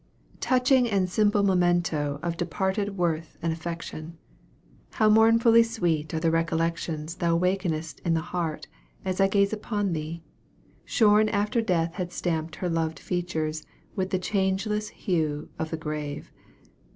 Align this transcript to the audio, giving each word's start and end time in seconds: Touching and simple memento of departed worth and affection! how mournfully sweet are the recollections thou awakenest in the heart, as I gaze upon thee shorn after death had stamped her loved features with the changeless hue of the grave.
Touching 0.39 0.89
and 0.89 1.07
simple 1.07 1.43
memento 1.43 2.19
of 2.23 2.35
departed 2.35 2.97
worth 2.97 3.37
and 3.39 3.53
affection! 3.53 4.17
how 4.93 5.07
mournfully 5.11 5.61
sweet 5.61 6.11
are 6.11 6.19
the 6.19 6.31
recollections 6.31 7.17
thou 7.17 7.37
awakenest 7.37 7.99
in 7.99 8.15
the 8.15 8.19
heart, 8.33 8.67
as 9.05 9.21
I 9.21 9.27
gaze 9.27 9.53
upon 9.53 9.93
thee 9.93 10.23
shorn 10.85 11.29
after 11.29 11.61
death 11.61 11.93
had 11.93 12.11
stamped 12.11 12.55
her 12.55 12.67
loved 12.67 12.97
features 12.97 13.63
with 13.95 14.09
the 14.09 14.17
changeless 14.17 14.89
hue 14.89 15.49
of 15.59 15.69
the 15.69 15.77
grave. 15.77 16.31